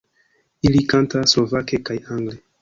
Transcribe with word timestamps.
Ili 0.69 0.81
kantas 0.93 1.35
slovake 1.37 1.81
kaj 1.91 1.99
angle. 2.17 2.41